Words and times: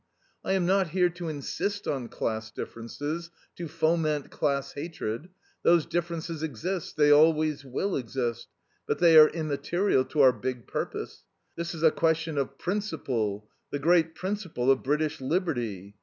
I 0.43 0.53
am 0.53 0.65
not 0.65 0.87
here 0.97 1.09
to 1.11 1.29
insist 1.29 1.87
on 1.87 2.07
class 2.07 2.49
differences, 2.49 3.29
to 3.55 3.67
foment 3.67 4.31
class 4.31 4.73
hatred. 4.73 5.29
Those 5.61 5.85
differences 5.85 6.41
exist, 6.41 6.97
they 6.97 7.11
always 7.11 7.63
will 7.63 7.95
exist; 7.95 8.47
but 8.87 8.97
they 8.97 9.15
are 9.15 9.29
immaterial 9.29 10.03
to 10.05 10.21
our 10.21 10.33
big 10.33 10.65
purpose. 10.65 11.23
This 11.55 11.75
is 11.75 11.83
a 11.83 11.91
question 11.91 12.39
of 12.39 12.57
principle, 12.57 13.47
the 13.69 13.77
great 13.77 14.15
principle 14.15 14.71
of 14.71 14.81
British 14.81 15.21
liberty. 15.21 15.93